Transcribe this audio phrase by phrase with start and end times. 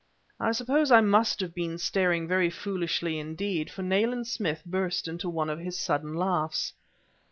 [0.39, 5.29] I suppose I must have been staring very foolishly indeed, for Nayland Smith burst into
[5.29, 6.73] one of his sudden laughs.